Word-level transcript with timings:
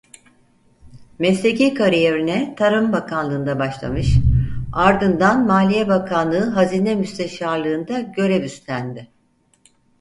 Mesleki 1.19 1.73
kariyerine 1.73 2.55
tarım 2.57 2.91
bakanlığında 2.93 3.59
başlamış 3.59 4.15
ardından 4.73 5.45
maliye 5.45 5.87
bakanlığı 5.87 6.49
hazine 6.49 6.95
müsteşarlığında 6.95 8.01
görev 8.01 8.43
üstlendi. 8.43 9.11